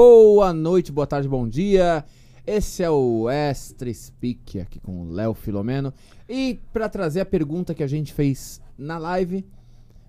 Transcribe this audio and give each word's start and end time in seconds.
boa 0.00 0.52
noite, 0.52 0.92
boa 0.92 1.08
tarde, 1.08 1.28
bom 1.28 1.48
dia. 1.48 2.04
Esse 2.46 2.84
é 2.84 2.88
o 2.88 3.28
Extra 3.28 3.92
Speak 3.92 4.60
aqui 4.60 4.78
com 4.78 5.00
o 5.00 5.10
Léo 5.10 5.34
Filomeno. 5.34 5.92
E 6.28 6.60
para 6.72 6.88
trazer 6.88 7.18
a 7.18 7.26
pergunta 7.26 7.74
que 7.74 7.82
a 7.82 7.86
gente 7.88 8.12
fez 8.12 8.60
na 8.78 8.96
live, 8.96 9.44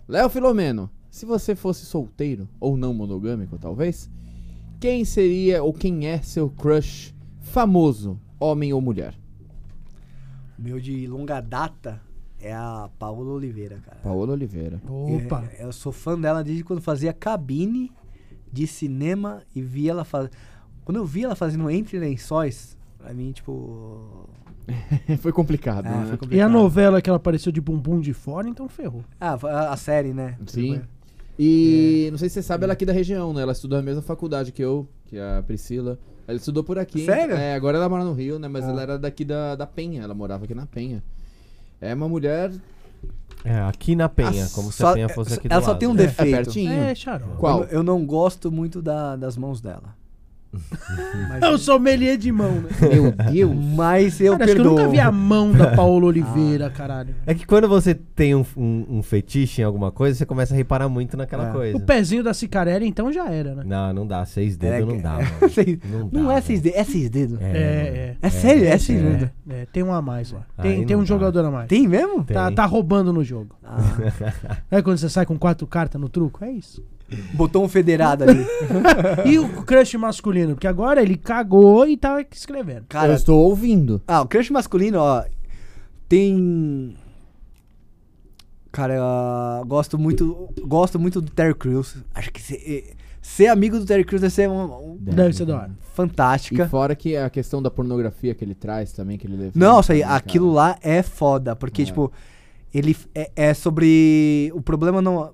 Léo 0.07 0.29
Filomeno, 0.29 0.91
se 1.09 1.25
você 1.25 1.55
fosse 1.55 1.87
solteiro 1.87 2.47
ou 2.59 2.77
não 2.77 2.93
monogâmico, 2.93 3.57
talvez, 3.57 4.11
quem 4.79 5.03
seria 5.03 5.63
ou 5.63 5.73
quem 5.73 6.05
é 6.05 6.21
seu 6.21 6.51
crush 6.51 7.15
famoso, 7.41 8.19
homem 8.39 8.71
ou 8.71 8.79
mulher? 8.79 9.15
Meu 10.55 10.79
de 10.79 11.07
longa 11.07 11.41
data 11.41 11.99
é 12.39 12.53
a 12.53 12.91
Paola 12.99 13.31
Oliveira, 13.31 13.79
cara. 13.79 13.97
Paola 14.03 14.33
Oliveira. 14.33 14.79
Opa. 14.87 15.49
É, 15.57 15.65
eu 15.65 15.73
sou 15.73 15.91
fã 15.91 16.19
dela 16.19 16.43
desde 16.43 16.63
quando 16.63 16.79
fazia 16.79 17.11
cabine 17.11 17.91
de 18.51 18.65
cinema 18.67 19.41
e 19.55 19.61
vi 19.61 19.89
ela 19.89 20.03
fazer. 20.03 20.29
Quando 20.85 20.97
eu 20.97 21.05
vi 21.05 21.23
ela 21.23 21.35
fazendo 21.35 21.69
Entre 21.69 21.99
Lençóis, 21.99 22.77
pra 22.97 23.13
mim, 23.13 23.31
tipo. 23.31 24.27
foi 25.19 25.31
complicado, 25.31 25.85
é, 25.87 25.89
né? 25.89 25.95
foi 26.05 26.11
E 26.11 26.13
a 26.13 26.17
complicado. 26.17 26.51
novela 26.51 27.01
que 27.01 27.09
ela 27.09 27.17
apareceu 27.17 27.51
de 27.51 27.59
bumbum 27.61 27.99
de 27.99 28.13
fora, 28.13 28.47
então 28.47 28.67
ferrou. 28.69 29.03
Ah, 29.19 29.37
a, 29.43 29.73
a 29.73 29.77
série, 29.77 30.13
né? 30.13 30.37
Sim. 30.47 30.81
E 31.37 32.09
não 32.11 32.17
sei 32.17 32.27
se 32.29 32.33
você 32.35 32.41
sabe, 32.43 32.65
ela 32.65 32.73
é 32.73 32.75
aqui 32.75 32.85
da 32.85 32.91
região, 32.93 33.33
né? 33.33 33.41
Ela 33.41 33.53
estudou 33.53 33.77
na 33.77 33.83
mesma 33.83 34.01
faculdade 34.01 34.51
que 34.51 34.61
eu, 34.61 34.87
que 35.05 35.17
é 35.17 35.37
a 35.37 35.41
Priscila. 35.41 35.97
Ela 36.27 36.37
estudou 36.37 36.63
por 36.63 36.77
aqui. 36.77 37.05
Sério? 37.05 37.33
É, 37.35 37.55
agora 37.55 37.77
ela 37.77 37.87
mora 37.89 38.03
no 38.03 38.13
Rio, 38.13 38.37
né? 38.37 38.47
Mas 38.47 38.65
Ah. 38.65 38.69
ela 38.69 38.81
era 38.81 38.99
daqui 38.99 39.23
da, 39.23 39.55
da 39.55 39.65
Penha, 39.65 40.03
ela 40.03 40.13
morava 40.13 40.43
aqui 40.43 40.53
na 40.53 40.65
Penha. 40.65 41.01
É 41.79 41.93
uma 41.95 42.09
mulher. 42.09 42.51
É, 43.45 43.57
aqui 43.61 43.95
na 43.95 44.09
Penha, 44.09 44.45
Ah, 44.45 44.49
como 44.53 44.71
se 44.71 44.79
só- 44.79 44.89
a 44.89 44.93
Penha 44.93 45.07
fosse 45.09 45.33
aqui 45.35 45.47
do 45.47 45.51
Ela 45.53 45.61
só 45.61 45.69
lado. 45.69 45.79
tem 45.79 45.87
um 45.87 45.93
É, 45.93 45.97
defeito. 45.97 46.35
pertinho. 46.35 46.71
É. 46.73 46.93
Qual? 47.37 47.61
Eu, 47.63 47.67
eu 47.69 47.83
não 47.83 48.05
gosto 48.05 48.51
muito 48.51 48.81
da- 48.81 49.15
das 49.15 49.37
mãos 49.37 49.61
dela. 49.61 49.97
Mas, 50.51 51.41
Eu 51.43 51.57
sou 51.59 51.75
sommelier 51.75 52.17
de 52.17 52.31
mão, 52.31 52.51
né? 52.61 52.69
Meu 52.81 53.11
Deus! 53.11 53.55
mas 53.75 54.19
eu 54.19 54.31
Cara, 54.33 54.45
acho 54.45 54.53
que 54.55 54.59
eu 54.59 54.63
perdoo. 54.63 54.77
nunca 54.79 54.87
vi 54.89 54.99
a 54.99 55.11
mão 55.11 55.51
da 55.51 55.67
Paola 55.77 56.07
Oliveira, 56.07 56.71
caralho. 56.71 57.13
É 57.27 57.35
que 57.35 57.45
quando 57.45 57.67
você 57.69 57.93
tem 57.93 58.33
um, 58.33 58.43
um- 58.57 58.85
um 58.97 59.03
fetiche 59.03 59.61
em 59.61 59.63
alguma 59.63 59.91
coisa, 59.91 60.17
você 60.17 60.25
começa 60.25 60.53
a 60.55 60.57
reparar 60.57 60.89
muito 60.89 61.15
naquela 61.15 61.49
É. 61.49 61.51
coisa. 61.53 61.77
O 61.77 61.79
pezinho 61.81 62.23
da 62.23 62.33
Cicarelli, 62.33 62.87
então, 62.87 63.13
já 63.13 63.29
era, 63.29 63.53
né? 63.55 63.63
Não, 63.65 63.93
não 63.93 64.07
dá. 64.07 64.25
Seis 64.25 64.57
dedos 64.57 64.89
É, 64.89 64.91
não 64.95 64.99
dá, 65.01 65.19
é, 65.21 65.23
mano. 65.23 65.49
seis- 65.53 65.79
Não, 65.85 65.99
Não 66.11 66.25
dá, 66.25 66.31
é 66.31 66.33
velho. 66.33 66.45
seis 66.47 66.61
dedos, 66.61 66.79
é 66.79 66.83
seis 66.83 67.09
dedos. 67.11 67.41
É, 67.41 67.45
é. 67.45 68.17
É 68.19 68.29
sério, 68.31 68.63
é 68.65 68.67
é, 68.69 68.77
seis 68.79 68.99
é. 68.99 69.03
dedos. 69.03 69.29
É, 69.49 69.65
tem 69.65 69.81
um 69.81 69.91
a 69.91 69.99
mais 70.01 70.31
lá. 70.31 70.45
Aí 70.57 70.63
Tem, 70.75 70.85
tem 70.85 70.95
não 70.95 71.01
um 71.01 71.03
dá. 71.03 71.07
jogador 71.07 71.43
a 71.45 71.49
mais. 71.51 71.67
Tem 71.67 71.87
mesmo? 71.87 72.23
Tem. 72.23 72.35
Tá, 72.35 72.51
tá 72.51 72.65
roubando 72.65 73.11
no 73.11 73.23
jogo. 73.23 73.55
Ah, 73.63 73.77
É 74.69 74.81
quando 74.81 74.97
você 74.99 75.09
sai 75.09 75.25
com 75.25 75.37
quatro 75.39 75.65
cartas 75.65 75.99
no 75.99 76.07
truco? 76.07 76.45
É 76.45 76.51
isso. 76.51 76.83
botou 77.33 77.63
um 77.63 77.67
federado 77.67 78.23
ali. 78.25 78.45
E 79.25 79.39
o 79.39 79.63
crush 79.63 79.95
masculino? 79.97 80.53
Porque 80.53 80.67
agora 80.67 81.01
ele 81.01 81.17
cagou 81.17 81.87
e 81.87 81.97
tá 81.97 82.21
escrevendo. 82.31 82.81
eu 82.81 82.85
Cara, 82.89 83.13
estou 83.13 83.39
ouvindo. 83.39 83.99
Ah, 84.07 84.21
o 84.21 84.27
crush 84.27 84.51
masculino, 84.51 84.99
ó, 84.99 85.23
tem. 86.07 86.95
Cara, 88.71 88.93
eu 88.93 89.65
gosto 89.65 89.97
muito, 89.97 90.47
gosto 90.61 90.99
muito 90.99 91.19
do 91.21 91.31
Terry 91.31 91.55
Crews. 91.55 91.97
Acho 92.13 92.31
que 92.31 92.53
eh, 92.53 92.93
ser 93.35 93.47
amigo 93.47 93.77
do 93.79 93.85
Terry 93.85 94.03
Crews 94.03 94.21
deve 94.21 94.33
ser 94.33 94.49
uma, 94.49 94.65
um- 94.77 94.97
Deve 94.99 95.33
ser 95.33 95.45
da 95.45 95.57
hora. 95.57 95.71
E 95.71 95.95
fantástica. 95.95 96.67
fora 96.69 96.95
que 96.95 97.15
a 97.15 97.29
questão 97.29 97.61
da 97.61 97.69
pornografia 97.69 98.33
que 98.33 98.43
ele 98.43 98.55
traz 98.55 98.91
também, 98.93 99.17
que 99.17 99.27
ele 99.27 99.35
levanta, 99.35 99.57
e 99.95 99.99
né, 99.99 100.03
cara? 100.03 100.15
aquilo 100.15 100.51
lá 100.51 100.77
é 100.81 101.01
foda, 101.03 101.55
porque 101.55 101.81
É. 101.81 101.85
tipo, 101.85 102.11
ele 102.73 102.95
é, 103.13 103.31
é 103.35 103.53
sobre 103.53 104.51
o 104.55 104.61
problema 104.61 105.01
não 105.01 105.33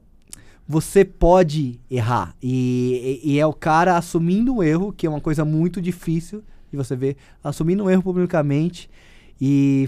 você 0.68 1.06
pode 1.06 1.80
errar 1.92 2.36
e, 2.42 3.22
e- 3.24 3.34
e 3.34 3.40
é 3.40 3.46
o 3.46 3.54
cara 3.54 3.96
assumindo 3.98 4.56
o 4.56 4.64
erro, 4.64 4.92
que 4.92 5.06
é 5.06 5.10
uma 5.10 5.22
coisa 5.22 5.46
muito 5.46 5.80
difícil 5.80 6.44
de 6.72 6.78
você 6.78 6.96
ver, 6.96 7.18
assumindo 7.44 7.84
o 7.84 7.90
erro 7.90 8.02
publicamente 8.02 8.90
e 9.40 9.88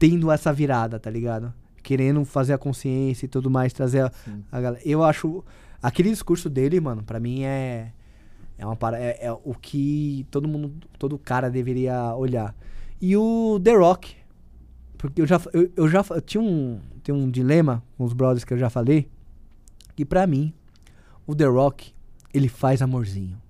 tendo 0.00 0.30
essa 0.32 0.52
virada, 0.52 0.98
tá 0.98 1.08
ligado? 1.08 1.52
Querendo 1.82 2.24
fazer 2.24 2.54
a 2.54 2.58
consciência 2.58 3.26
e 3.26 3.28
tudo 3.28 3.48
mais, 3.48 3.72
trazer 3.72 4.00
a, 4.00 4.10
a 4.50 4.60
galera. 4.60 4.82
Eu 4.84 5.04
acho 5.04 5.44
aquele 5.82 6.10
discurso 6.10 6.48
dele, 6.48 6.80
mano, 6.80 7.02
pra 7.02 7.20
mim 7.20 7.42
é 7.42 7.92
é 8.58 8.64
uma 8.64 8.76
para 8.76 8.98
é, 8.98 9.18
é 9.26 9.32
o 9.32 9.54
que 9.54 10.26
todo 10.30 10.48
mundo, 10.48 10.72
todo 10.98 11.18
cara 11.18 11.50
deveria 11.50 12.14
olhar. 12.14 12.54
E 13.00 13.16
o 13.16 13.60
The 13.62 13.74
Rock, 13.74 14.16
porque 14.96 15.20
eu 15.20 15.26
já 15.26 15.40
eu, 15.52 15.70
eu 15.76 15.88
já 15.88 16.04
eu 16.10 16.20
tinha 16.20 16.40
um 16.42 16.80
tem 17.02 17.14
um 17.14 17.30
dilema 17.30 17.82
com 17.96 18.04
os 18.04 18.12
brothers 18.12 18.44
que 18.44 18.52
eu 18.52 18.58
já 18.58 18.70
falei, 18.70 19.08
que 19.94 20.04
pra 20.04 20.26
mim 20.26 20.52
o 21.26 21.34
The 21.34 21.46
Rock 21.46 21.94
ele 22.32 22.48
faz 22.48 22.82
amorzinho. 22.82 23.40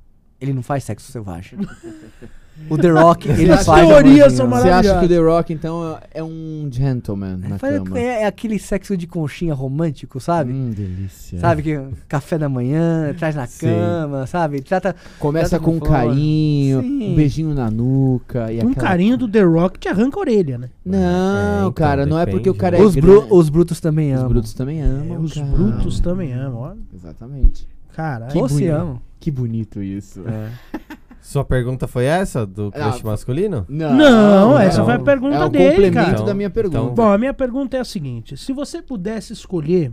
Ele 0.41 0.53
não 0.53 0.63
faz 0.63 0.85
sexo 0.85 1.11
selvagem. 1.11 1.59
o 2.69 2.77
The 2.79 2.89
Rock 2.91 3.29
ele 3.29 3.51
As 3.53 3.65
faz 3.67 3.87
teorias 3.87 4.33
são 4.33 4.49
Você 4.49 4.69
acha 4.69 4.99
que 4.99 5.05
o 5.05 5.09
The 5.09 5.19
Rock, 5.19 5.53
então, 5.53 5.99
é 6.13 6.23
um 6.23 6.69
gentleman 6.71 7.37
na 7.37 7.59
Faz- 7.59 7.79
cama? 7.79 7.99
é, 7.99 8.23
é 8.23 8.27
aquele 8.27 8.59
sexo 8.59 8.97
de 8.97 9.07
conchinha 9.07 9.55
romântico, 9.55 10.19
sabe? 10.21 10.53
Hum, 10.53 10.71
delícia. 10.71 11.39
Sabe 11.39 11.63
que 11.63 11.81
café 12.09 12.39
da 12.39 12.49
manhã, 12.49 13.15
traz 13.19 13.35
na 13.37 13.47
Sim. 13.47 13.67
cama, 13.67 14.27
sabe? 14.27 14.61
Trata 14.63 14.97
Começa 15.19 15.51
Trata 15.51 15.65
com 15.65 15.77
um 15.77 15.81
carinho, 15.81 16.81
Sim. 16.83 17.13
um 17.13 17.15
beijinho 17.15 17.55
na 17.55 17.71
nuca. 17.71 18.51
E 18.53 18.57
Um 18.65 18.71
aquela- 18.71 18.89
carinho 18.89 19.17
do 19.17 19.29
The 19.29 19.43
Rock 19.43 19.79
te 19.79 19.89
arranca 19.89 20.17
a 20.19 20.21
orelha, 20.21 20.59
né? 20.59 20.71
Não, 20.85 20.99
É, 20.99 21.59
então, 21.61 21.73
cara, 21.73 22.05
não 22.07 22.19
é 22.19 22.25
porque 22.27 22.49
o 22.51 22.53
depende, 22.53 22.59
cara 22.59 22.77
né? 22.79 22.83
é 22.83 22.87
os, 22.87 22.97
bru- 22.97 23.27
os 23.31 23.49
brutos 23.49 23.81
também 23.81 24.13
Os 24.13 24.19
amam. 24.19 24.29
brutos 24.31 24.55
também 24.55 24.83
amam. 24.83 25.15
É, 25.15 25.19
os 25.19 25.35
cara. 25.35 25.47
brutos 25.47 26.01
também 26.01 26.33
amam, 26.33 26.61
olha. 26.61 26.79
Exatamente. 26.95 27.69
Caralho. 27.95 28.33
Amam. 28.75 29.01
Que 29.21 29.31
bonito 29.31 29.83
isso. 29.83 30.21
Sua 31.27 31.45
pergunta 31.45 31.89
foi 31.89 32.05
essa, 32.05 32.47
do 32.47 32.71
crush 32.71 33.01
Ah, 33.03 33.07
masculino? 33.07 33.67
Não, 33.69 34.57
essa 34.57 34.85
foi 34.85 34.95
a 34.95 34.99
pergunta 35.01 35.35
é 35.35 35.45
o 35.45 35.49
dele, 35.49 35.69
complemento 35.71 36.13
cara. 36.15 36.23
da 36.23 36.35
minha 36.35 36.49
pergunta. 36.49 36.79
Então- 36.79 36.95
Bom, 36.95 37.11
a 37.11 37.19
minha 37.19 37.35
pergunta 37.35 37.77
é 37.77 37.81
a 37.81 37.85
seguinte: 37.85 38.37
se 38.37 38.53
você 38.53 38.81
pudesse 38.81 39.33
escolher 39.33 39.93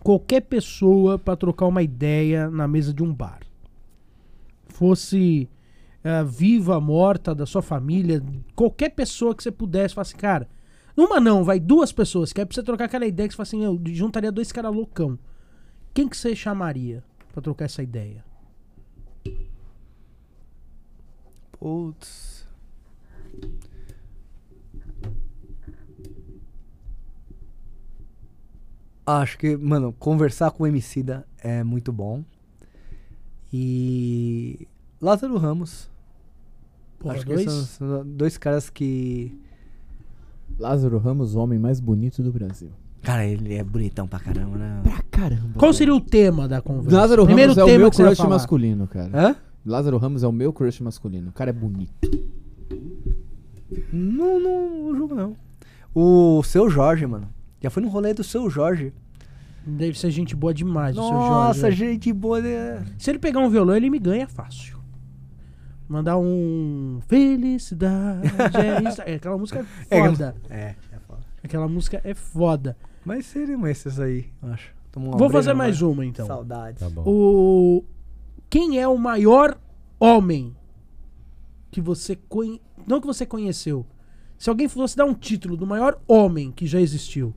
qualquer 0.00 0.42
pessoa 0.42 1.18
pra 1.18 1.36
trocar 1.36 1.64
uma 1.66 1.82
ideia 1.82 2.50
na 2.50 2.68
mesa 2.68 2.92
de 2.92 3.02
um 3.02 3.14
bar, 3.14 3.38
fosse 4.68 5.48
eh, 6.04 6.22
viva, 6.24 6.78
morta, 6.78 7.34
da 7.34 7.46
sua 7.46 7.62
família, 7.62 8.22
qualquer 8.54 8.90
pessoa 8.90 9.34
que 9.34 9.42
você 9.42 9.50
pudesse, 9.50 9.94
falar 9.94 10.02
assim, 10.02 10.16
cara, 10.18 10.46
numa 10.94 11.18
não, 11.18 11.44
vai 11.44 11.58
duas 11.58 11.92
pessoas, 11.92 12.30
que 12.30 12.42
é 12.42 12.44
pra 12.44 12.54
você 12.54 12.62
trocar 12.62 12.84
aquela 12.84 13.06
ideia 13.06 13.26
que 13.26 13.32
você 13.34 13.36
fala 13.38 13.46
assim, 13.46 13.64
eu 13.64 13.80
juntaria 13.94 14.30
dois 14.30 14.52
caras 14.52 14.74
loucão. 14.74 15.18
Quem 15.94 16.06
que 16.08 16.16
você 16.16 16.36
chamaria 16.36 17.02
pra 17.32 17.40
trocar 17.40 17.64
essa 17.64 17.82
ideia? 17.82 18.22
Putz. 21.62 22.44
Acho 29.06 29.38
que, 29.38 29.56
mano, 29.56 29.92
conversar 29.92 30.50
com 30.50 30.64
o 30.64 30.66
Emicida 30.66 31.24
é 31.38 31.62
muito 31.62 31.92
bom. 31.92 32.24
E. 33.52 34.66
Lázaro 35.00 35.36
Ramos. 35.38 35.88
Porra, 36.98 37.14
Acho 37.14 37.26
que 37.26 37.32
dois? 37.34 37.44
são, 37.52 37.64
são 37.64 38.06
dois 38.06 38.36
caras 38.36 38.68
que. 38.68 39.32
Lázaro 40.58 40.98
Ramos, 40.98 41.36
o 41.36 41.38
homem 41.38 41.60
mais 41.60 41.78
bonito 41.78 42.24
do 42.24 42.32
Brasil. 42.32 42.70
Cara, 43.02 43.24
ele 43.24 43.54
é 43.54 43.62
bonitão 43.62 44.08
pra 44.08 44.18
caramba, 44.18 44.58
né? 44.58 44.80
Pra 44.82 45.00
caramba. 45.12 45.58
Qual 45.60 45.72
seria 45.72 45.94
o 45.94 46.00
tema 46.00 46.48
da 46.48 46.60
conversa? 46.60 46.96
Lázaro 46.96 47.24
Primeiro 47.24 47.52
Ramos 47.54 47.70
é 47.72 47.76
o 47.76 47.78
meu 47.78 47.90
que 47.90 47.96
crush 47.98 48.18
masculino, 48.26 48.88
cara. 48.88 49.10
Hã? 49.14 49.36
Lázaro 49.64 49.96
Ramos 49.98 50.22
é 50.22 50.26
o 50.26 50.32
meu 50.32 50.52
crush 50.52 50.80
masculino. 50.80 51.30
O 51.30 51.32
cara 51.32 51.50
é 51.50 51.52
bonito. 51.52 51.92
Não, 53.92 54.40
não, 54.40 54.70
não 54.70 54.96
julgo, 54.96 55.14
não. 55.14 55.36
O 55.94 56.42
seu 56.42 56.68
Jorge, 56.68 57.06
mano. 57.06 57.28
Já 57.60 57.70
foi 57.70 57.82
no 57.82 57.88
rolê 57.88 58.12
do 58.12 58.24
seu 58.24 58.50
Jorge. 58.50 58.92
Deve 59.64 59.96
ser 59.96 60.10
gente 60.10 60.34
boa 60.34 60.52
demais, 60.52 60.96
o 60.96 61.00
seu 61.00 61.12
Nossa, 61.12 61.60
Jorge. 61.70 61.76
gente 61.76 62.12
boa. 62.12 62.40
Né? 62.40 62.84
Se 62.98 63.10
ele 63.10 63.18
pegar 63.20 63.38
um 63.38 63.48
violão, 63.48 63.76
ele 63.76 63.88
me 63.88 63.98
ganha 63.98 64.26
fácil. 64.26 64.78
Mandar 65.88 66.18
um 66.18 67.00
Felicidade. 67.06 68.22
é, 68.26 68.88
isso, 68.88 69.02
é, 69.02 69.14
aquela 69.14 69.38
música 69.38 69.64
é 69.88 70.00
foda. 70.08 70.34
É, 70.50 70.74
é 70.90 70.98
foda. 71.06 71.20
Aquela 71.44 71.68
música 71.68 72.00
é 72.02 72.14
foda. 72.14 72.76
Mas 73.04 73.26
seriam 73.26 73.66
esses 73.66 74.00
aí, 74.00 74.26
acho. 74.42 74.72
Vou 74.94 75.30
fazer 75.30 75.54
mais 75.54 75.80
uma 75.80 76.04
então. 76.04 76.26
Saudades. 76.26 76.80
Tá 76.80 76.90
bom. 76.90 77.02
O 77.06 77.84
quem 78.52 78.78
é 78.78 78.86
o 78.86 78.98
maior 78.98 79.58
homem 79.98 80.54
que 81.70 81.80
você 81.80 82.14
conhe... 82.28 82.60
não 82.86 83.00
que 83.00 83.06
você 83.06 83.24
conheceu? 83.24 83.86
Se 84.36 84.50
alguém 84.50 84.68
fosse 84.68 84.94
dar 84.94 85.06
um 85.06 85.14
título 85.14 85.56
do 85.56 85.66
maior 85.66 85.98
homem 86.06 86.52
que 86.52 86.66
já 86.66 86.78
existiu, 86.78 87.34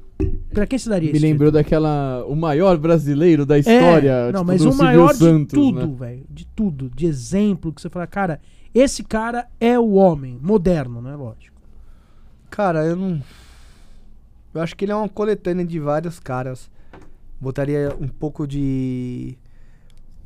pra 0.49 0.67
quem 0.67 0.77
se 0.77 0.89
daria 0.89 1.09
Me 1.13 1.17
esse 1.17 1.25
lembrou 1.25 1.49
daquela. 1.49 2.25
O 2.27 2.35
maior 2.35 2.77
brasileiro 2.77 3.45
da 3.45 3.55
título? 3.57 3.75
história. 3.77 4.11
É, 4.11 4.31
não, 4.33 4.41
tipo, 4.41 4.45
mas 4.45 4.61
do 4.61 4.67
o 4.67 4.71
Silvio 4.73 4.85
maior 4.85 5.13
Santos, 5.15 5.47
de 5.47 5.55
tudo, 5.55 5.87
né? 5.87 5.95
velho, 5.97 6.25
de 6.29 6.45
tudo, 6.47 6.89
de 6.89 7.05
exemplo 7.05 7.71
que 7.71 7.81
você 7.81 7.89
fala, 7.89 8.05
cara, 8.05 8.41
esse 8.73 9.01
cara 9.01 9.47
é 9.57 9.79
o 9.79 9.93
homem 9.93 10.37
moderno, 10.41 11.01
né, 11.01 11.15
lógico. 11.15 11.61
Cara, 12.49 12.85
eu 12.85 12.97
não. 12.97 13.23
Eu 14.53 14.61
acho 14.61 14.75
que 14.75 14.83
ele 14.83 14.91
é 14.91 14.95
uma 14.95 15.07
coletânea 15.07 15.65
de 15.65 15.79
vários 15.79 16.19
caras. 16.19 16.69
Botaria 17.39 17.95
um 18.01 18.09
pouco 18.09 18.45
de. 18.45 19.37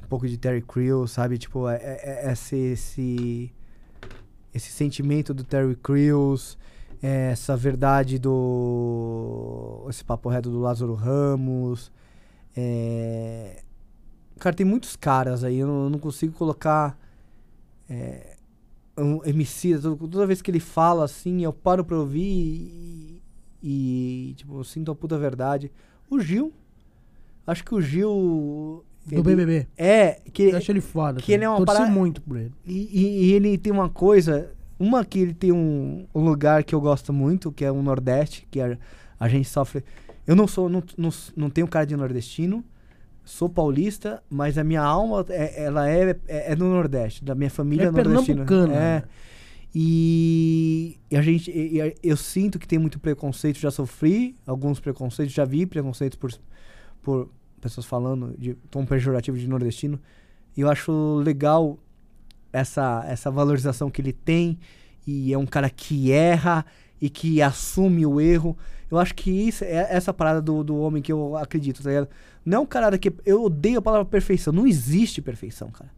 Pouco 0.09 0.27
de 0.27 0.37
Terry 0.37 0.61
Crews, 0.61 1.11
sabe? 1.11 1.37
Tipo, 1.37 1.69
é, 1.69 1.75
é- 1.77 2.27
é 2.27 2.31
esse, 2.33 2.55
esse, 2.55 3.53
esse 4.53 4.71
sentimento 4.71 5.33
do 5.33 5.43
Terry 5.43 5.75
Crews, 5.75 6.57
é 7.01 7.31
essa 7.31 7.55
verdade 7.55 8.17
do. 8.19 9.85
esse 9.89 10.03
papo 10.03 10.27
reto 10.29 10.49
do 10.49 10.59
Lázaro 10.59 10.93
Ramos. 10.95 11.91
É, 12.57 13.61
cara, 14.39 14.55
tem 14.55 14.65
muitos 14.65 14.95
caras 14.95 15.43
aí, 15.43 15.57
eu 15.59 15.67
não, 15.67 15.83
eu 15.85 15.89
não 15.89 15.99
consigo 15.99 16.33
colocar. 16.33 16.97
É, 17.89 18.35
um 18.97 19.23
MC, 19.23 19.79
toda, 19.79 19.95
toda 19.95 20.27
vez 20.27 20.41
que 20.41 20.51
ele 20.51 20.59
fala 20.59 21.05
assim, 21.05 21.41
eu 21.43 21.53
paro 21.53 21.85
pra 21.85 21.97
ouvir 21.97 22.21
e, 22.21 23.21
e, 23.63 24.33
tipo, 24.35 24.59
eu 24.59 24.63
sinto 24.63 24.91
a 24.91 24.95
puta 24.95 25.17
verdade. 25.17 25.71
O 26.09 26.19
Gil. 26.19 26.51
Acho 27.47 27.63
que 27.63 27.73
o 27.73 27.81
Gil. 27.81 28.83
Do 29.15 29.29
ele- 29.29 29.35
BBB. 29.35 29.67
É, 29.77 30.19
que, 30.33 30.43
Eu 30.43 30.57
acho 30.57 30.71
ele 30.71 30.81
foda. 30.81 31.21
que 31.21 31.31
ele 31.31 31.43
é 31.43 31.49
uma 31.49 31.57
Torci 31.57 31.73
parada- 31.73 31.91
muito 31.91 32.21
por 32.21 32.37
ele. 32.37 32.51
e, 32.65 32.89
e- 32.91 33.25
e 33.25 33.33
ele 33.33 33.57
tem 33.57 33.71
uma 33.73 33.89
coisa. 33.89 34.51
Uma 34.79 35.03
que 35.03 35.19
ele 35.19 35.33
tem 35.33 35.51
um, 35.51 36.05
um 36.15 36.21
lugar 36.23 36.63
que 36.63 36.73
eu 36.73 36.79
gosto 36.79 37.11
muito, 37.11 37.51
que 37.51 37.65
é 37.65 37.71
o 37.71 37.81
Nordeste, 37.81 38.47
que 38.49 38.61
a, 38.61 38.77
a 39.19 39.27
gente 39.27 39.47
sofre. 39.49 39.83
Eu 40.25 40.35
não 40.35 40.47
sou, 40.47 40.69
não, 40.69 40.81
não, 40.97 41.09
não 41.35 41.49
tenho 41.49 41.67
cara 41.67 41.85
de 41.85 41.95
nordestino, 41.97 42.63
sou 43.25 43.49
paulista, 43.49 44.23
mas 44.29 44.57
a 44.57 44.63
minha 44.63 44.81
alma 44.81 45.25
é, 45.29 45.63
ela 45.65 45.89
é, 45.89 46.11
é, 46.27 46.51
é 46.51 46.55
do 46.55 46.65
Nordeste, 46.65 47.25
da 47.25 47.35
minha 47.35 47.49
família 47.49 47.87
É 47.87 47.91
nordestina. 47.91 48.45
pernambucana, 48.45 48.73
É. 48.73 48.77
né? 48.79 49.03
E, 49.75 50.97
e 51.11 51.15
a 51.17 51.21
gente, 51.21 51.51
e- 51.51 51.79
e 51.79 51.95
eu 52.03 52.17
sinto 52.17 52.57
que 52.57 52.67
tem 52.67 52.79
muito 52.79 52.99
preconceito, 52.99 53.57
já 53.59 53.69
sofri 53.71 54.35
alguns 54.45 54.79
preconceitos, 54.79 55.33
já 55.33 55.45
vi 55.45 55.65
preconceitos 55.65 56.17
por, 56.17 56.31
por 57.01 57.29
pessoas 57.59 57.85
falando 57.85 58.35
de 58.37 58.53
tom 58.71 58.85
pejorativo 58.85 59.37
de 59.37 59.47
nordestino. 59.47 59.99
E 60.57 60.61
eu 60.61 60.69
acho 60.69 61.17
legal 61.23 61.77
essa, 62.51 63.03
essa 63.07 63.29
valorização 63.29 63.89
que 63.89 64.01
ele 64.01 64.13
tem 64.13 64.57
e 65.05 65.31
é 65.33 65.37
um 65.37 65.45
cara 65.45 65.69
que 65.69 66.11
erra 66.11 66.65
e 67.01 67.09
que 67.09 67.41
assume 67.41 68.05
o 68.05 68.19
erro. 68.19 68.57
Eu 68.91 68.97
acho 68.97 69.13
que 69.13 69.29
isso 69.29 69.63
é 69.63 69.87
essa 69.89 70.13
parada 70.13 70.41
do, 70.41 70.63
do 70.63 70.77
homem 70.77 71.01
que 71.01 71.11
eu 71.11 71.37
acredito, 71.37 71.83
tá 71.83 71.89
ligado? 71.89 72.09
Não 72.45 72.57
é 72.57 72.61
um 72.61 72.65
cara 72.65 72.97
que. 72.97 73.13
Eu 73.25 73.43
odeio 73.43 73.79
a 73.79 73.81
palavra 73.81 74.05
perfeição. 74.05 74.51
Não 74.51 74.65
existe 74.65 75.21
perfeição, 75.21 75.69
cara. 75.69 75.91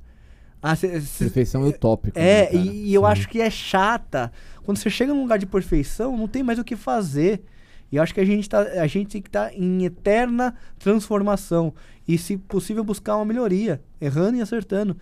Ah, 0.61 0.75
cê- 0.75 0.99
cê- 1.01 1.23
Perfeição 1.25 1.63
é 1.65 1.69
utópico. 1.69 2.19
né, 2.19 2.41
é, 2.41 2.45
cara? 2.47 2.57
e, 2.57 2.89
e 2.89 2.93
eu 2.93 3.05
acho 3.05 3.27
que 3.29 3.41
é 3.41 3.49
chata. 3.49 4.31
Quando 4.63 4.77
você 4.77 4.89
chega 4.89 5.13
num 5.13 5.21
lugar 5.21 5.39
de 5.39 5.45
perfeição, 5.45 6.15
não 6.17 6.27
tem 6.27 6.43
mais 6.43 6.59
o 6.59 6.63
que 6.63 6.75
fazer. 6.75 7.41
E 7.91 7.97
eu 7.97 8.03
acho 8.03 8.13
que 8.13 8.21
a 8.21 8.25
gente, 8.25 8.47
tá, 8.47 8.59
a 8.61 8.87
gente 8.87 9.09
tem 9.09 9.21
que 9.21 9.27
estar 9.27 9.53
em 9.53 9.83
eterna 9.83 10.55
transformação. 10.79 11.73
E, 12.07 12.17
se 12.17 12.37
possível, 12.37 12.83
buscar 12.83 13.17
uma 13.17 13.25
melhoria. 13.25 13.81
Errando 13.99 14.37
e 14.37 14.41
acertando. 14.41 14.95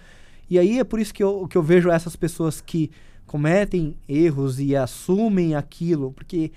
E 0.50 0.58
aí 0.58 0.80
é 0.80 0.84
por 0.84 1.00
isso 1.00 1.14
que 1.14 1.24
eu, 1.24 1.48
que 1.48 1.58
eu 1.58 1.62
vejo 1.62 1.92
essas 1.92 2.16
pessoas 2.16 2.60
que 2.60 2.90
cometem 3.28 3.96
erros 4.08 4.60
e 4.60 4.76
assumem 4.76 5.54
aquilo. 5.54 6.12
Porque 6.14 6.52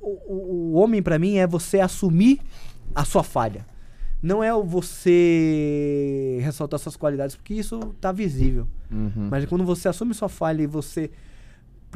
o, 0.00 0.34
o, 0.34 0.72
homem, 0.74 1.02
pra 1.02 1.18
mim, 1.18 1.38
é 1.38 1.46
você 1.46 1.80
assumir 1.80 2.40
a 2.94 3.04
sua 3.04 3.22
falha. 3.22 3.66
Não 4.22 4.44
é 4.44 4.52
você 4.52 6.38
ressaltar 6.42 6.78
suas 6.78 6.96
qualidades, 6.96 7.34
porque 7.34 7.54
isso 7.54 7.94
tá 8.00 8.12
visível. 8.12 8.66
Uhum. 8.90 9.28
Mas 9.30 9.46
quando 9.46 9.64
você 9.64 9.88
assume 9.88 10.12
sua 10.12 10.28
falha 10.28 10.62
e 10.62 10.66
você 10.66 11.10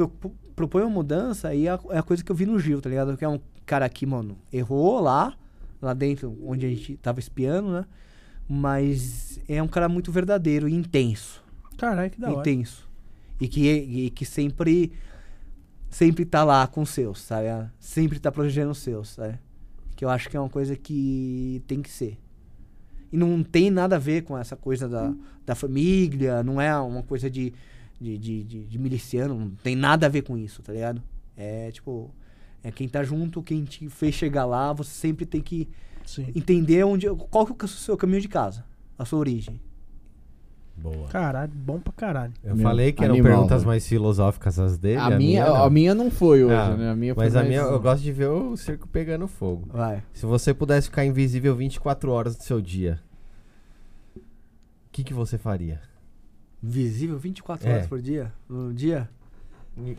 pro- 0.08 0.34
propõe 0.54 0.82
uma 0.82 0.90
mudança, 0.90 1.48
aí 1.48 1.66
é 1.66 1.70
a, 1.70 1.80
é 1.90 1.98
a 1.98 2.02
coisa 2.02 2.22
que 2.24 2.30
eu 2.30 2.36
vi 2.36 2.46
no 2.46 2.58
Gil, 2.58 2.80
tá 2.80 2.88
ligado? 2.90 3.16
Que 3.16 3.24
é 3.24 3.28
um 3.28 3.40
cara 3.66 3.88
que, 3.88 4.04
mano, 4.06 4.36
errou 4.52 5.00
lá, 5.00 5.34
lá 5.80 5.94
dentro, 5.94 6.36
onde 6.44 6.66
a 6.66 6.68
gente 6.68 6.96
tava 6.96 7.18
espiando, 7.20 7.70
né? 7.72 7.84
Mas 8.48 9.40
é 9.48 9.62
um 9.62 9.68
cara 9.68 9.88
muito 9.88 10.10
verdadeiro 10.10 10.68
e 10.68 10.74
intenso. 10.74 11.42
Caralho, 11.78 12.10
que 12.10 12.20
da 12.20 12.30
hora. 12.30 12.40
intenso. 12.40 12.88
E 13.40 13.46
que, 13.48 13.68
e 13.70 14.10
que 14.10 14.24
sempre 14.26 14.92
sempre 15.88 16.24
tá 16.24 16.44
lá 16.44 16.66
com 16.66 16.82
os 16.82 16.90
seus, 16.90 17.20
sabe? 17.20 17.46
Sempre 17.78 18.18
tá 18.20 18.30
protegendo 18.30 18.70
os 18.70 18.78
seus, 18.78 19.10
sabe? 19.10 19.38
Que 19.96 20.04
eu 20.04 20.08
acho 20.10 20.28
que 20.28 20.36
é 20.36 20.40
uma 20.40 20.48
coisa 20.48 20.76
que 20.76 21.62
tem 21.66 21.80
que 21.82 21.90
ser. 21.90 22.18
E 23.12 23.16
não 23.16 23.42
tem 23.42 23.70
nada 23.70 23.96
a 23.96 23.98
ver 23.98 24.22
com 24.22 24.36
essa 24.38 24.54
coisa 24.56 24.88
da, 24.88 25.12
da 25.44 25.54
família, 25.54 26.42
não 26.44 26.60
é 26.60 26.76
uma 26.78 27.02
coisa 27.02 27.28
de, 27.30 27.52
de, 28.00 28.16
de, 28.16 28.44
de, 28.44 28.64
de 28.64 28.78
miliciano, 28.78 29.34
não 29.34 29.50
tem 29.62 29.76
nada 29.76 30.06
a 30.06 30.08
ver 30.08 30.22
com 30.22 30.38
isso, 30.38 30.62
tá 30.62 30.72
ligado? 30.72 31.02
É 31.36 31.70
tipo, 31.70 32.10
é 32.62 32.70
quem 32.70 32.88
tá 32.88 33.02
junto, 33.02 33.42
quem 33.42 33.64
te 33.64 33.88
fez 33.88 34.14
chegar 34.14 34.44
lá, 34.46 34.72
você 34.72 34.90
sempre 34.90 35.26
tem 35.26 35.40
que 35.40 35.68
Sim. 36.04 36.26
entender 36.34 36.82
onde, 36.84 37.06
qual 37.30 37.46
que 37.46 37.52
é 37.52 37.66
o 37.66 37.68
seu 37.68 37.96
caminho 37.96 38.20
de 38.20 38.28
casa, 38.28 38.64
a 38.98 39.04
sua 39.04 39.18
origem. 39.18 39.60
Boa. 40.76 41.08
Caralho, 41.08 41.52
bom 41.54 41.78
pra 41.78 41.92
caralho. 41.92 42.32
Eu 42.42 42.56
Meu, 42.56 42.62
falei 42.62 42.90
que 42.90 43.04
eram 43.04 43.12
animal, 43.14 43.32
perguntas 43.32 43.58
velho. 43.58 43.68
mais 43.68 43.86
filosóficas 43.86 44.58
as 44.58 44.78
dele. 44.78 44.96
A, 44.96 45.10
minha, 45.10 45.44
não. 45.44 45.64
a 45.64 45.68
minha 45.68 45.94
não 45.94 46.10
foi 46.10 46.42
hoje, 46.42 46.54
Ah, 46.54 46.74
né? 46.74 46.90
A 46.92 46.96
minha 46.96 47.14
foi 47.14 47.24
Mas 47.24 47.36
a 47.36 47.42
minha, 47.42 47.60
eu 47.60 47.78
gosto 47.80 48.02
de 48.02 48.10
ver 48.10 48.28
o 48.28 48.56
circo 48.56 48.88
pegando 48.88 49.28
fogo. 49.28 49.68
Vai. 49.70 50.02
Se 50.14 50.24
você 50.24 50.54
pudesse 50.54 50.86
ficar 50.88 51.04
invisível 51.04 51.54
24 51.54 52.10
horas 52.10 52.34
do 52.34 52.42
seu 52.44 52.62
dia, 52.62 52.98
o 54.16 54.20
que, 54.90 55.04
que 55.04 55.12
você 55.12 55.36
faria? 55.36 55.82
Visível 56.62 57.18
24 57.18 57.68
É. 57.68 57.72
horas 57.72 57.86
por 57.86 58.00
dia? 58.02 58.32
No 58.48 58.72
dia? 58.74 59.08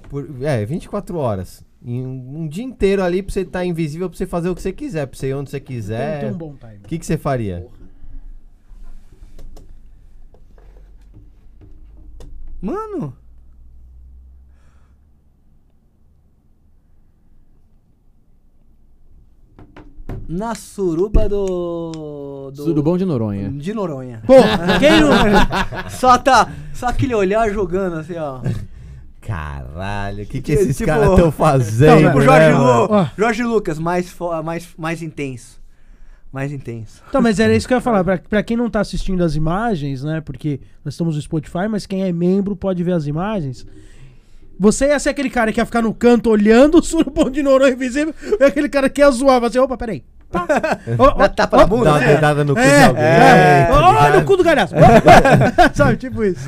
Por- 0.10 0.28
é, 0.44 0.64
24 0.66 1.18
horas. 1.18 1.64
Em 1.84 2.06
um, 2.06 2.42
um 2.42 2.48
dia 2.48 2.64
inteiro 2.64 3.02
ali 3.04 3.24
pra 3.24 3.34
você 3.34 3.42
estar 3.42 3.66
invisível, 3.66 4.08
pra 4.08 4.18
você 4.18 4.28
fazer 4.28 4.50
o 4.50 4.56
que 4.56 4.62
você 4.62 4.72
quiser, 4.72 5.08
pra 5.08 5.18
você 5.18 5.30
ir 5.30 5.34
onde 5.34 5.50
você 5.50 5.60
quiser. 5.60 6.20
tem 6.22 6.30
um 6.30 6.34
O 6.34 6.38
bom 6.38 6.56
time. 6.56 6.80
que, 6.88 7.00
que 7.00 7.06
você 7.06 7.18
faria? 7.18 7.66
Mano! 12.62 13.16
Na 20.28 20.56
suruba 20.56 21.28
do. 21.28 22.31
Do 22.52 22.64
Surubão 22.64 22.98
de 22.98 23.06
Noronha. 23.06 23.50
De 23.50 23.74
Noronha. 23.74 24.22
Pô, 24.26 24.36
quem 24.80 25.00
não... 25.02 25.90
só 25.90 26.18
tá. 26.18 26.52
Só 26.74 26.88
aquele 26.88 27.14
olhar 27.16 27.52
jogando 27.52 27.98
assim, 27.98 28.16
ó. 28.18 28.42
Caralho, 29.22 30.24
o 30.24 30.26
que, 30.28 30.42
que 30.42 30.52
esses 30.52 30.78
tipo- 30.78 30.88
caras 30.88 31.10
estão 31.12 31.32
fazendo? 31.34 32.08
tipo 32.08 32.22
Jorge, 32.22 32.48
né, 32.48 32.58
Lu. 32.58 33.10
Jorge 33.18 33.44
Lucas, 33.44 33.78
mais, 33.80 34.14
mais, 34.44 34.70
mais 34.78 35.02
intenso. 35.02 35.62
Mais 36.32 36.52
intenso. 36.52 37.04
Então, 37.10 37.22
mas 37.22 37.40
era 37.40 37.54
isso 37.54 37.68
que 37.68 37.74
eu 37.74 37.78
ia 37.78 37.82
falar. 37.82 38.04
Pra, 38.04 38.18
pra 38.18 38.42
quem 38.42 38.56
não 38.56 38.70
tá 38.70 38.80
assistindo 38.80 39.24
as 39.24 39.36
imagens, 39.36 40.02
né? 40.04 40.22
Porque 40.22 40.62
nós 40.84 40.94
estamos 40.94 41.16
no 41.16 41.22
Spotify, 41.22 41.68
mas 41.70 41.86
quem 41.86 42.04
é 42.04 42.12
membro 42.12 42.56
pode 42.56 42.84
ver 42.84 42.94
as 42.94 43.06
imagens. 43.06 43.66
Você 44.58 44.88
ia 44.88 45.00
ser 45.00 45.10
aquele 45.10 45.30
cara 45.30 45.52
que 45.52 45.60
ia 45.60 45.66
ficar 45.66 45.82
no 45.82 45.94
canto 45.94 46.30
olhando 46.30 46.78
o 46.78 46.84
surubom 46.84 47.30
de 47.30 47.44
Noronha 47.44 47.74
invisível 47.74 48.14
e 48.40 48.44
aquele 48.44 48.70
cara 48.70 48.90
que 48.90 49.02
ia 49.02 49.12
zoar. 49.12 49.42
Você, 49.42 49.60
opa, 49.60 49.76
peraí. 49.78 50.04
Pá. 50.32 50.48
Dá 51.18 51.30
tapa 51.30 51.58
na 51.58 51.64
ó, 51.64 51.66
Dá 51.66 51.68
bunda. 51.68 51.90
uma 51.92 52.00
né? 52.00 52.08
dedada 52.08 52.44
no 52.44 52.54
cu 52.56 52.60
É, 52.62 52.78
de 52.80 52.84
alguém. 52.86 53.04
é. 53.04 53.66
tá 53.70 53.74
Olha 53.76 54.08
ligado? 54.08 54.22
o 54.22 54.26
cu 54.26 54.38
do 54.38 54.44
galhaço. 54.44 54.74
Sabe, 55.76 55.98
tipo 55.98 56.24
isso. 56.24 56.48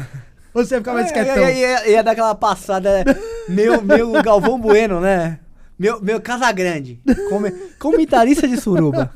Você 0.54 0.76
ia 0.76 0.80
ficar 0.80 0.94
mais 0.94 1.10
É, 1.10 1.14
quietão. 1.14 1.38
Ia, 1.44 1.52
ia- 1.52 1.90
ia 1.90 2.04
dar 2.04 2.12
aquela 2.12 2.36
passada 2.36 3.04
meio, 3.50 3.82
meio 3.82 4.12
Galvão 4.24 4.60
Bueno, 4.60 5.00
né? 5.02 5.40
Meu, 5.80 6.00
meu 6.00 6.22
Casagrande. 6.22 7.02
Come, 7.30 7.52
comentarista 7.80 8.48
de 8.48 8.56
suruba. 8.58 9.10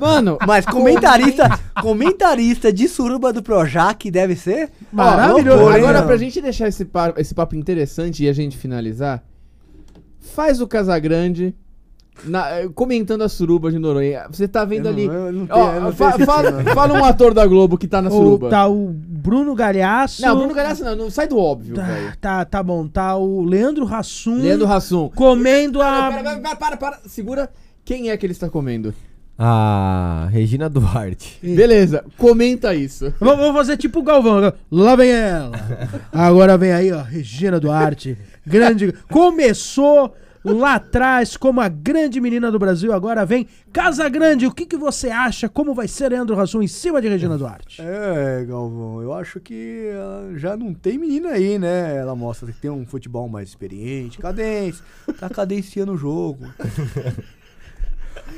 Mano, 0.00 0.36
Mas 0.46 0.66
comentarista, 0.66 1.48
comentarista 1.80 2.70
de 2.70 2.86
suruba 2.86 3.32
do 3.32 3.42
Projac 3.42 4.10
deve 4.10 4.36
ser 4.36 4.68
Maravilhoso. 4.92 5.64
Ó, 5.64 5.68
agora 5.70 6.02
pra 6.02 6.18
gente 6.18 6.40
deixar 6.42 6.68
esse, 6.68 6.84
pa- 6.84 7.14
esse 7.16 7.34
papo 7.34 7.56
interessante 7.56 8.22
e 8.24 8.28
a 8.28 8.32
gente 8.34 8.58
finalizar, 8.58 9.22
faz 10.34 10.60
o 10.60 10.68
Casagrande 10.68 11.54
na- 12.24 12.46
comentando 12.74 13.22
a 13.22 13.28
suruba 13.28 13.70
de 13.70 13.78
Noronha. 13.78 14.26
Você 14.30 14.46
tá 14.48 14.64
vendo 14.64 14.84
não- 14.84 14.90
ali. 14.90 15.08
tenho- 15.08 15.48
Ó, 15.50 15.92
fa- 15.92 16.18
fala, 16.74 16.94
um 16.94 17.04
ator 17.04 17.32
da 17.34 17.46
Globo 17.46 17.76
que 17.78 17.86
tá 17.88 18.00
na 18.02 18.08
O, 18.08 18.12
suruba. 18.12 18.48
tá 18.50 18.66
o 18.68 18.88
Bruno 18.92 19.54
Galhaço. 19.54 20.22
Não, 20.22 20.36
Bruno 20.36 20.54
Galhaço 20.54 20.84
não, 20.84 20.96
não 20.96 21.10
sai 21.10 21.26
do 21.28 21.38
óbvio, 21.38 21.74
Tá, 21.74 21.82
velho. 21.82 22.12
tá, 22.20 22.44
tá 22.44 22.62
bom. 22.62 22.86
Tá 22.86 23.16
o 23.16 23.42
Leandro 23.44 23.86
Hassum. 23.92 24.40
Leandro 24.40 24.66
Hassum. 24.70 25.08
Comendo 25.14 25.80
a. 25.82 26.10
Para, 26.10 26.22
para, 26.22 26.38
para, 26.40 26.56
para, 26.56 26.76
para, 26.76 26.98
segura. 27.06 27.50
Quem 27.84 28.10
é 28.10 28.16
que 28.16 28.24
ele 28.26 28.32
está 28.32 28.48
comendo? 28.48 28.94
Ah, 29.42 30.28
Regina 30.30 30.68
Duarte. 30.68 31.38
Beleza, 31.42 32.04
comenta 32.18 32.74
isso. 32.74 33.12
Vamos 33.18 33.38
vamos 33.38 33.56
fazer 33.56 33.78
tipo 33.78 34.00
o 34.00 34.02
Galvão. 34.02 34.52
Lá 34.70 34.94
vem 34.94 35.10
ela. 35.10 35.52
Agora 36.12 36.58
vem 36.58 36.72
aí, 36.72 36.92
ó, 36.92 37.00
Regina 37.00 37.58
Duarte. 37.58 38.18
Grande. 38.46 38.92
Começou 39.10 40.14
lá 40.44 40.74
atrás 40.74 41.36
como 41.36 41.60
a 41.60 41.68
grande 41.68 42.20
menina 42.20 42.50
do 42.50 42.58
Brasil. 42.58 42.92
Agora 42.92 43.24
vem 43.24 43.46
Casa 43.72 44.08
Grande. 44.08 44.46
O 44.46 44.52
que, 44.52 44.66
que 44.66 44.76
você 44.76 45.10
acha? 45.10 45.48
Como 45.48 45.74
vai 45.74 45.88
ser 45.88 46.10
Leandro 46.10 46.38
Hassum 46.38 46.62
em 46.62 46.66
cima 46.66 47.00
de 47.00 47.08
Regina 47.08 47.36
Duarte? 47.36 47.80
É, 47.80 48.44
Galvão, 48.44 49.02
eu 49.02 49.12
acho 49.12 49.40
que 49.40 49.88
ela 49.92 50.32
já 50.36 50.56
não 50.56 50.74
tem 50.74 50.98
menina 50.98 51.30
aí, 51.30 51.58
né? 51.58 51.96
Ela 51.96 52.14
mostra 52.14 52.50
que 52.52 52.60
tem 52.60 52.70
um 52.70 52.86
futebol 52.86 53.28
mais 53.28 53.48
experiente, 53.48 54.18
cadência, 54.18 54.84
tá 55.18 55.28
cadenciando 55.28 55.92
o 55.92 55.96
jogo. 55.96 56.46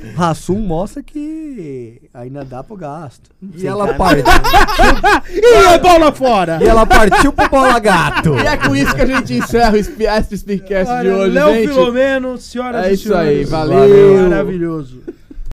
O 0.05 0.17
Rassum 0.17 0.59
mostra 0.59 1.03
que 1.03 2.03
ainda 2.13 2.45
dá 2.45 2.63
pro 2.63 2.77
gasto. 2.77 3.31
E 3.55 3.61
Sem 3.61 3.69
ela, 3.71 3.95
partiu, 3.95 4.25
E 5.33 5.57
a 5.75 5.79
bola 5.79 6.13
fora! 6.13 6.59
e 6.61 6.67
ela 6.67 6.85
partiu 6.87 7.33
pro 7.33 7.49
bola 7.49 7.79
gato. 7.79 8.35
E 8.35 8.47
é 8.47 8.57
com 8.57 8.75
isso 8.75 8.95
que 8.95 9.01
a 9.03 9.07
gente 9.07 9.35
encerra 9.35 9.75
o 9.75 9.77
Sp- 9.79 10.03
Extra 10.07 10.37
Speakcast 10.37 11.03
de 11.03 11.09
hoje, 11.09 11.31
Léo 11.33 11.55
gente. 11.55 11.69
Filomeno, 11.69 12.39
senhoras 12.39 12.87
É 12.87 12.91
e 12.91 12.95
isso 12.95 13.09
senhores. 13.09 13.29
aí, 13.29 13.45
valeu. 13.45 14.29
Maravilhoso. 14.29 15.03